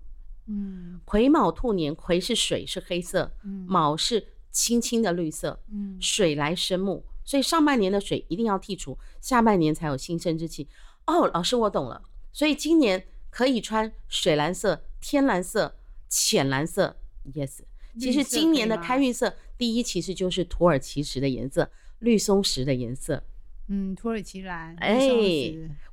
[0.48, 5.60] 嗯癸卯兔年，癸是水，是黑色；嗯卯是青青的绿色。
[5.70, 10.70] 嗯水来生木，所以上半年的水一定要剔除，下半年才有新生之气。
[11.08, 15.76] 哦，老师我懂了，所以今年可以穿水蓝色、天蓝色、
[16.08, 16.96] 浅蓝色。
[17.34, 17.62] Yes，
[18.00, 23.24] 其实今年的开运色第一其实就是土耳其石的颜色，绿松石的颜色。
[23.70, 25.10] 嗯，土耳其蓝，哎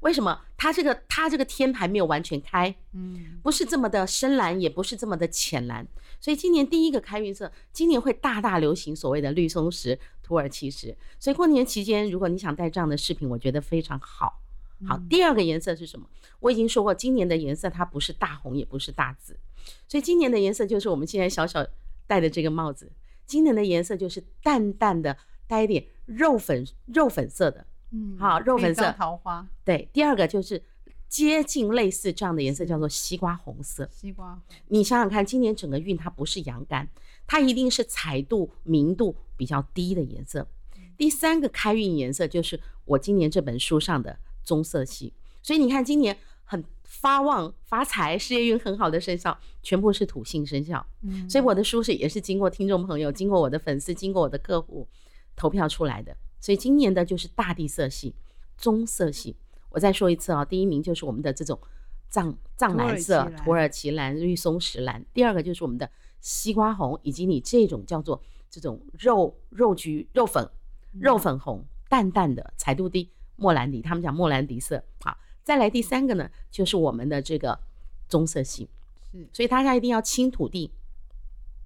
[0.00, 0.38] 为什么？
[0.58, 5.86] 它这个它这个天还没有完全开，嗯不是这么的深蓝，也不是这么的浅蓝，
[6.20, 10.94] 所以今年第一个开运色，今年会大大流行所谓的绿松石、土耳其石。
[11.18, 14.42] 所以过年期间，如果你想带这样的饰品，我觉得非常好。
[14.86, 16.06] 好，第二个颜色是什么？
[16.38, 19.38] 我已经说过，今年的颜色它不是大红，也不是大紫，
[19.86, 21.66] 所以今年的颜色就是我们现在小小
[22.06, 22.90] 戴的这个帽子。
[23.26, 25.16] 今年的颜色就是淡淡的
[25.46, 29.88] 带一点肉粉肉粉色的，嗯，好肉粉色桃花，对。
[29.92, 30.60] 第二个就是
[31.08, 33.88] 接近类似这样的颜色，叫做西瓜红色。
[33.92, 36.88] 西瓜，你想想看，今年整个运它不是阳干，
[37.26, 40.48] 它一定是彩度、明度比较低的颜色。
[40.96, 50.84] 第三个开运颜色就是我今年这本书上的棕色系，所以你看今年很发旺、发财、事业运很好的生肖，全部是土性生肖。
[51.02, 54.88] 嗯，所以我的书是也是经过听众朋友、经过我的粉丝、经过我的客户
[55.36, 56.16] 投票出来的。
[56.40, 58.14] 所以今年的就是大地色系、
[58.56, 59.36] 棕色系。
[59.68, 61.56] 我再说一次啊、第一名就是我们的这种
[62.08, 65.88] 藏藏蓝色、土土耳其蓝、绿松石蓝，第二个就是我们的
[66.20, 70.50] 西瓜红，以及你这种叫做这种肉肉橘、肉粉、
[70.98, 73.08] 肉粉红，淡淡的彩度低，
[73.40, 74.84] 莫兰迪，他们讲莫兰迪色。
[75.00, 77.58] 好，再来第三个呢，就是我们的这个
[78.06, 78.68] 棕色系。
[79.10, 80.70] 是，所以大家一定要清土地，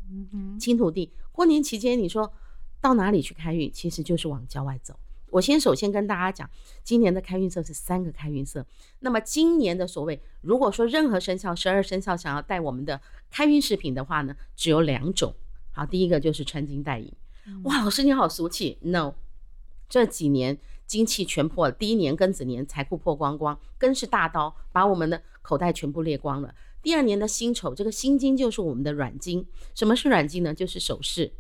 [0.09, 1.13] 嗯哼，清土地。
[1.33, 2.33] 过年期间，你说
[2.81, 4.99] 到哪里去开运，其实就是往郊外走。
[5.31, 6.49] 我先首先跟大家讲，
[6.85, 8.65] 今年的开运色是三个开运色。
[9.01, 15.35] 那么今年的所谓，如果说任何生肖十二生肖想要带我们的开运饰品的话呢，只有两种。
[15.73, 17.13] 好，第一个就是穿金戴银。
[17.65, 19.15] 哇，老师你好俗气，no。
[19.89, 26.55] 这几年金气全破了，第一年庚子年财库破光光，庚是大刀，把我们的口袋全部裂光了。
[26.83, 29.47] 第二年的辛丑，这个辛金就是我们的软金。
[29.75, 30.53] 什么是软金呢？
[30.53, 31.33] 就是首饰。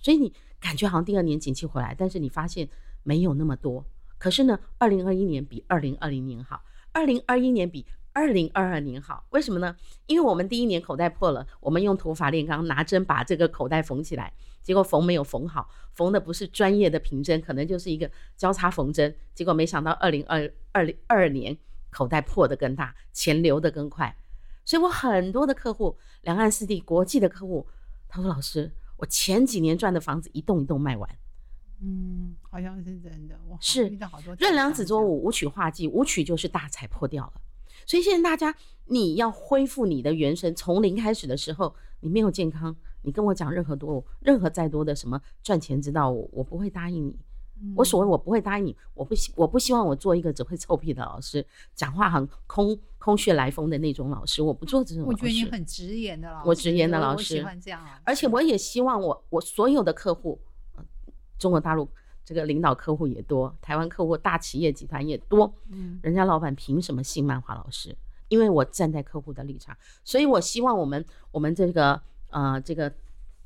[0.00, 2.68] 所以你感觉好像第二年景气回来，但是你发现
[3.04, 3.84] 没有那么多。
[4.18, 6.60] 可是呢，二零二一年比二零二零年好，
[6.92, 7.86] 二零二一年比
[8.18, 9.24] 二零二二年好。
[9.30, 9.76] 为什么呢？
[10.06, 19.14] 因为我们第一年口袋破了，我们用土法炼钢，拿针把这个口袋缝起来，结果缝没有缝好，缝的不是专业的平针，可能就是一个交叉缝针。
[19.34, 21.56] 结果没想到二零二二零二二年
[21.90, 24.16] 口袋破的更大，钱流的更快。
[24.64, 27.68] 所以我很多的客户，两岸四地国际的客户，
[28.08, 31.08] 他说：“老师，我前几年赚的房子一栋一栋卖完。”
[31.80, 37.40] 嗯，好像是真的，我是遇到好多任良子作我，舞，舞曲化忌，舞曲就是大财破掉了。
[37.88, 47.18] 所以现在大家，你要恢复你的元神，从零开始的时候，你没有健康，你跟我讲任何多、任何再多的什么赚钱之道，我我不会答应你。
[47.74, 55.44] 我所谓我不会答应你，我不希我不希望我做一个只会臭屁的老师，讲话很空空穴来风的那种老师，我不做这种老我觉得你。
[55.44, 60.38] 很直言的老师，我直言的老师我喜欢这样而且我也希望我我所有的客户，
[60.76, 60.84] 呃
[61.38, 61.88] 中国大陆
[62.28, 67.96] 这个领导客户也多，台湾客户大企业集团也多，嗯人家老板凭什么信漫画老师？
[68.28, 72.92] 因为我站在客户的立场，所以我希望我们我们这个呃这个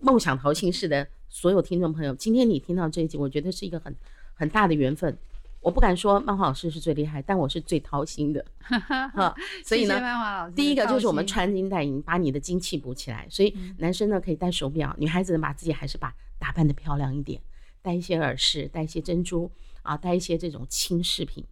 [0.01, 3.95] 梦想淘心式的所有听众朋友，今天你听到这一集，我觉得是一个很
[4.35, 5.16] 很大的缘分。
[5.61, 8.45] 我不敢说漫画老师是最厉害，但我是最掏心的，
[9.14, 9.33] 哈。
[9.64, 13.25] 所以呢谢谢，曼华老师第一个就是我们穿金戴银，把你的精气补起来。
[13.31, 17.40] 所以男生呢可以戴手表，女孩子呢把自己还是把打扮的漂亮一点，
[17.83, 19.51] 戴一些耳饰，戴一些珍珠
[19.83, 21.45] 啊，戴一些这种轻饰品。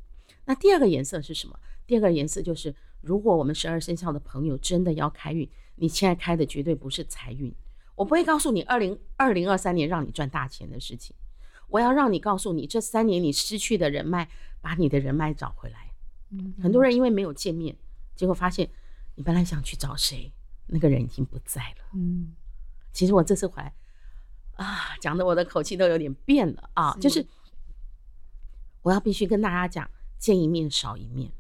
[0.47, 1.59] 那第二个颜色是什么？
[1.87, 7.53] 第二个颜色就是，如果我们十二生肖的朋友真的要开运，你现在开的绝对不是财运。
[7.97, 11.14] 我不会告诉你二零二零二三年让你赚大钱的事情，
[11.69, 14.29] 我要让你告诉你这三年你失去的人脉，
[14.62, 15.90] 把你的人脉找回来。
[16.31, 17.77] 嗯很多人因为没有见面，
[18.14, 18.71] 结果发现
[19.16, 20.33] 你本来想去找谁，
[20.66, 21.85] 那个人已经不在了。
[21.95, 22.33] 嗯
[22.93, 23.73] 其实我这次回来
[24.62, 27.27] 啊，讲的我的口气都有点变了啊，是就是
[28.83, 31.33] 我要必须跟大家讲，见一面少一面。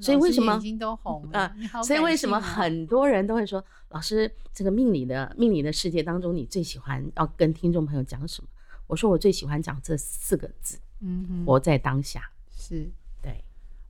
[0.00, 1.54] 所以为什么眼睛都红了？
[1.84, 8.48] 所以为什么很多人都会说，老师，这个命理的命理的世界当中，你最喜欢要跟听众朋友讲什么？
[8.86, 12.28] 我说我最喜欢讲这四个字，嗯哼，活在当下。
[12.50, 12.90] 是
[13.22, 13.44] 对，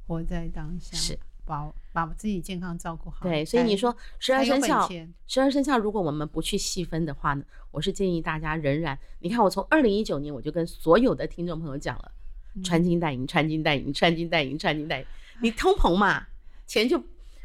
[0.07, 3.19] 活在当下，是把把自己健康照顾好。
[3.23, 4.89] 对，所以你说十二生肖，
[5.27, 12.11] 十二生肖，如果我们不去细分的话呢，我是建议大家仍然，你看我从二零一九年我就跟所有的听众朋友讲了，
[12.57, 15.07] 嗯穿金戴银，穿金戴银，穿金戴银，穿金戴银，
[15.41, 16.27] 你通膨嘛，
[16.67, 17.03] 钱就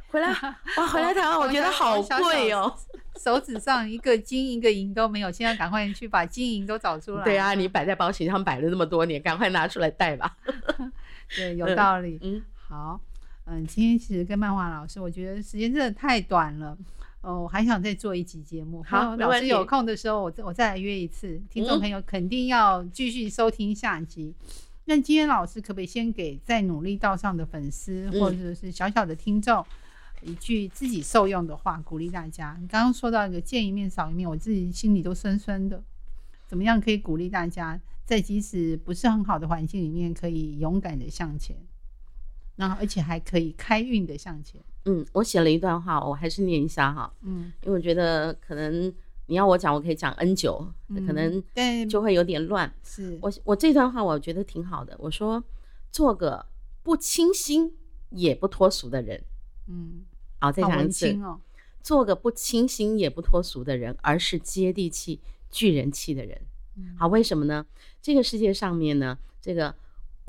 [0.08, 0.30] 回来，
[0.78, 2.74] 哇，回来台湾我觉得好贵哦。
[3.20, 7.24] 手指上一个金一个银都没有，现在赶快去把金银都找出来。
[7.26, 10.38] 对啊，你摆在保险箱摆了那么多年，赶快拿出来戴吧。
[11.36, 12.18] 对， 有道理。
[12.22, 12.98] 嗯，好，
[13.50, 16.78] 嗯，今天其实跟漫画老师，我觉得时间真的太短了。
[17.22, 18.82] 哦，我还想再做一集节目。
[18.84, 21.42] 好老师有空的时候，我再我再来约一次。
[21.50, 24.34] 听众嗯朋友肯定要继续收听下集。
[24.86, 29.66] 那今天老师可不可以先给在努力道上的粉丝，嗯或者是小小的听众，
[30.22, 32.56] 一句自己受用的话，鼓励大家？
[32.62, 35.84] 你刚刚说到一个见一面少一面，我自己心里都酸酸的。
[36.48, 41.56] 怎么样可以鼓励大家，在即使不是很好的环境里面，可以勇敢的向前，
[42.60, 44.62] 然后而且还可以开运的向前。
[44.84, 48.94] 嗯，我写了一段话，我还是念一下哈，嗯，因为我觉得可能
[49.28, 50.68] 你要我讲，我可以讲 N 久，
[51.08, 52.70] 可能但就会有点乱。
[52.84, 55.42] 是我我这段话我觉得挺好的，我说
[55.90, 56.46] 做个
[56.84, 57.74] 不清新
[58.10, 59.24] 也不脱俗的人。
[59.68, 60.02] 嗯，
[60.40, 61.40] 好，再讲一次，哦。
[61.82, 66.42] 做个不清新也不脱俗的人，而是接地气、聚人气的人。
[66.76, 67.66] 嗯好，为什么呢？
[68.02, 69.74] 这个世界上面呢，这个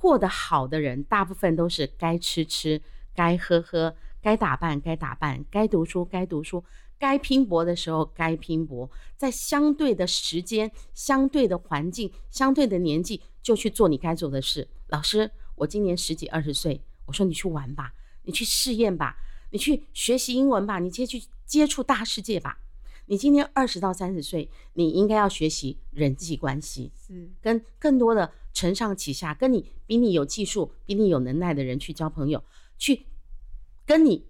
[0.00, 2.80] 过得好的人，大部分都是该吃吃，
[3.14, 6.64] 该喝喝，该打扮该打扮，该读书该读书，
[6.98, 14.66] 该拼搏的时候该拼搏，在相对的时间、相对的环境、相对的年纪，就去做你该做的事。
[14.88, 19.18] 老师，我今年十几二十岁，我说你去玩吧，你去试验吧，
[19.50, 22.58] 你去学习英文吧，你接去接触大世界吧。
[23.10, 32.40] 你今天二十到三十岁，你应该要学习人际关系，是跟更多的承上启下，跟你比你有技术、比你有能耐的人去交朋友，
[32.78, 33.06] 去
[33.84, 34.24] 跟你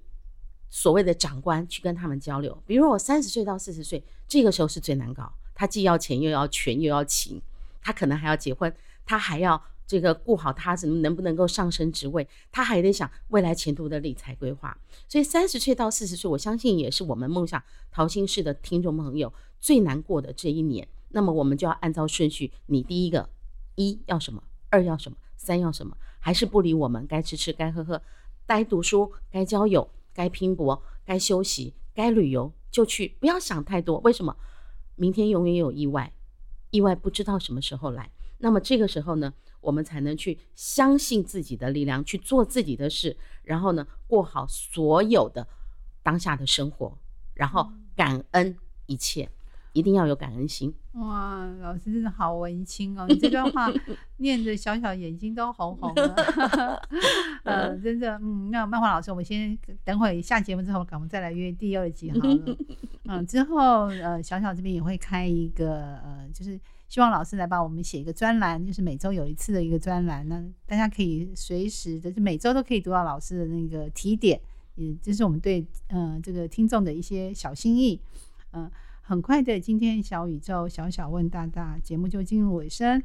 [0.71, 2.63] 所谓的长官去跟他们交流。
[2.67, 7.43] 比如我三十岁到四十岁，这个时候是最难搞，他既要钱又要权又要情，
[7.83, 14.79] 他可能还要结婚，他还要这个顾好他怎么能不能够上升职位，他还得想未来前途的理财规划。
[15.09, 20.87] 所以三十岁到四十岁，我相信也是我们梦想桃心式的听众朋友最难过的这一年。
[21.09, 23.29] 那么我们就要按照顺序，你第一个
[23.75, 28.01] 一要什么，二要什么，三要什么，还是不理我们，该吃吃，该喝喝，
[28.47, 33.99] 该读书，该交友，该拼搏，该休息，该旅游就去，不要想太多。
[34.05, 34.37] 为什么？
[34.95, 36.13] 明天永远有意外，
[36.71, 38.09] 意外不知道什么时候来。
[38.39, 45.47] 那么这个时候呢，我们才能去相信自己的力量，去做自己的事，然后呢，过好所有的
[46.03, 46.97] 当下的生活，
[47.35, 49.29] 然后感恩一切，
[49.73, 50.75] 一定要有感恩心。
[50.95, 53.07] 哇，老师真的好文青哦！
[53.09, 53.73] 你这段话
[54.19, 56.83] 念着小小眼睛都红红的，
[57.45, 62.57] 呃，真的，嗯，那漫画老师，我们先等会下节目之后，我们再来约第二集好了。
[63.05, 74.39] 嗯，之后呃，小小这边也会开一个呃，就是希望老师来帮我们写一个专栏，就是每周有一次的一个专栏，那大家可以随时的，就每周都可以读到老师的那个提点，
[74.75, 78.01] 也就是我们对呃这个听众的一些小心意，
[78.53, 83.03] 嗯、很快的，今天小宇宙小小问大大节目就进入尾声。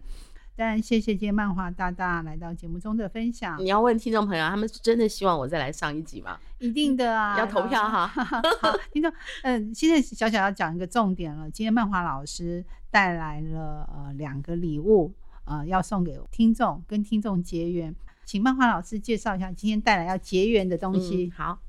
[0.57, 6.39] 但谢谢今天漫画大大来到节目中的分享，你要问听众朋友，他们是真的希望我再来上一集吗？
[6.59, 8.07] 一定的啊，要投票哈。
[8.61, 9.11] 好，听众，
[9.43, 11.49] 嗯，现在小小要讲一个重点了。
[11.51, 15.13] 今天漫画老师带来了呃两个礼物，
[15.43, 17.93] 呃，要送给听众，跟听众结缘。
[18.23, 21.31] 请漫画老师介绍一下今天带来要结缘的东西嗯。。
[21.37, 21.59] 好，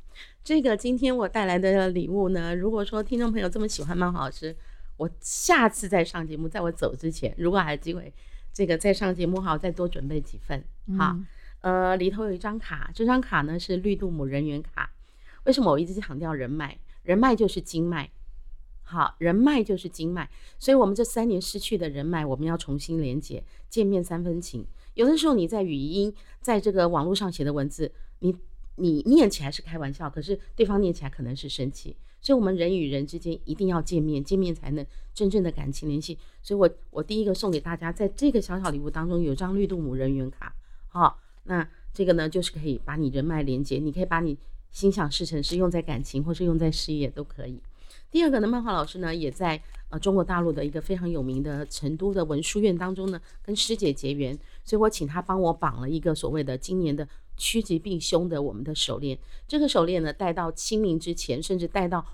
[0.44, 4.56] 这个今天我带来的礼物呢，如果说听众朋友这么喜欢漫画老师，
[4.96, 8.10] 我下次再上节目，在我走之前，如果还有机会，
[8.56, 10.64] 这个再上节目哈，再多准备几份。
[10.96, 11.26] 哈，嗯
[11.60, 14.90] 呃，里头有一张卡，这张卡呢是绿度母人缘卡。
[15.44, 16.78] 为什么我一直强调人脉？
[17.02, 18.10] 人脉就是经脉，
[18.82, 20.30] 好，人脉就是经脉。
[20.58, 23.44] 所以我们这三年失去的人脉，我们要重新连接。
[23.68, 28.34] 见面三分情，有的时候你在语音，在这个网络上写的文字，你
[28.76, 31.96] 你念起来是开玩笑，可是对方念起来可能是生气。
[32.20, 36.18] 所以，我们人与人之间一定要见面，见面才能真正的感情联系。
[36.42, 40.52] 所以我我第一个送给大家，在这个小小礼物当中有张绿度母人缘卡，
[40.88, 44.36] 好，那这个呢就是可以把你人脉连接，你可以把你
[44.72, 47.60] 心想事成是用在感情或是用在事业都可以。
[48.10, 59.18] 第二个呢，漫画老师呢也在呃中国大陆的一个非常有名的成都的文殊院当中呢跟师姐结缘，所以我请她帮我绑了一个所谓的今年的趋吉避凶的我们的手链。
[59.46, 62.04] 这个手链呢戴到清明之前，甚至戴到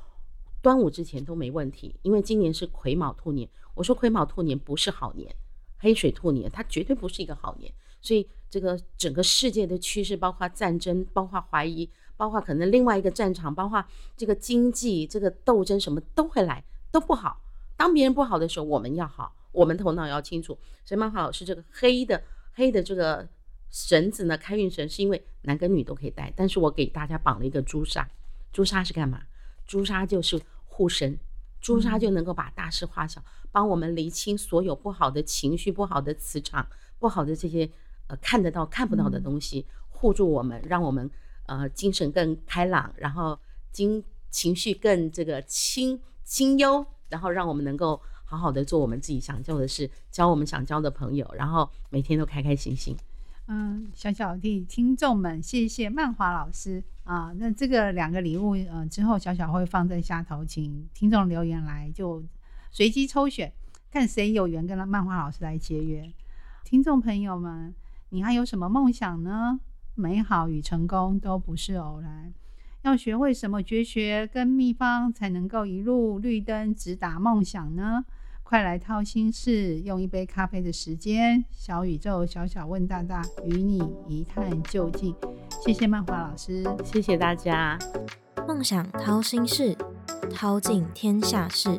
[0.61, 3.49] 端午之前都没问题，因为今年是癸卯兔年。
[3.75, 5.35] 我说癸卯兔年不是好年，
[5.79, 11.89] 黑水兔年它绝对不是一个好年，所以这个整个世界的趋势，包括战争，包括怀疑，
[12.23, 13.85] 包括可能另外一个战场，包括
[14.17, 16.63] 这个经济这个斗争，什么都会来，
[16.93, 17.41] 都不好。
[17.77, 20.57] 当别人不好的时候，我们要好，我们头脑要清楚。
[20.85, 23.29] 所以漫画老师这个黑的黑的这个
[23.73, 28.09] 绳子呢，开运绳是因为男跟女都可以戴，但是我给大家绑了一个朱砂，
[28.53, 29.23] 朱砂是干嘛？
[29.67, 31.19] 朱砂就是护身，
[31.61, 33.21] 朱砂就能够把大事化小，
[33.51, 36.65] 帮我们厘清所有不好的情绪、不好的磁场、
[37.01, 37.69] 不好的这些
[38.07, 41.11] 呃看得到看不到的东西，护住我们，让我们
[41.59, 43.39] 呃精神更开朗，然后
[43.71, 46.85] 精情绪更这个清清幽。
[47.09, 52.97] 然后让我们能够好好的做我们自己想做的事，交我们想交的朋友，然后每天都开开心心。
[53.49, 57.31] 嗯，小小弟听众们，谢谢曼华老师啊。
[57.37, 62.25] 那这个两个礼物，呃，之后小小会放在下头，请听众留言来，就
[62.71, 63.53] 随机抽选，
[63.91, 66.11] 看谁有缘跟漫画老师来结缘。
[66.65, 67.75] 听众朋友们，
[68.09, 69.61] 你还有什么梦想呢？
[69.95, 72.33] 美好与成功都不是偶然。
[72.83, 78.05] 要学会什么绝学跟秘方，才能够一路绿灯直达梦想呢？
[78.43, 83.79] 快来掏心事，用一杯咖啡的时间，小宇宙小小问大大，与你
[84.09, 85.15] 一探究竟。
[85.65, 87.79] 谢谢漫画老师，谢谢大家。
[88.47, 89.77] 梦想掏心事，
[90.31, 91.71] 掏尽天下事。